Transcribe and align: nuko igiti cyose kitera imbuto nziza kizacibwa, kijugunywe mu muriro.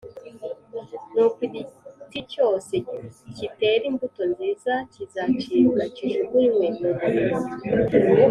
nuko 1.13 1.39
igiti 1.47 2.19
cyose 2.31 2.73
kitera 3.35 3.83
imbuto 3.89 4.21
nziza 4.31 4.73
kizacibwa, 4.93 5.83
kijugunywe 5.95 6.65
mu 6.77 6.89
muriro. 6.97 7.37